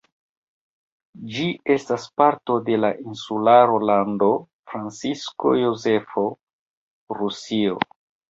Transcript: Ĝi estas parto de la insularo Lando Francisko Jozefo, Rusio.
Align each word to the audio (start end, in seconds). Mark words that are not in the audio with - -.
Ĝi 1.33 1.43
estas 1.73 2.07
parto 2.21 2.55
de 2.69 2.79
la 2.85 2.89
insularo 3.11 3.77
Lando 3.91 4.31
Francisko 4.71 5.53
Jozefo, 5.59 6.25
Rusio. 7.21 7.79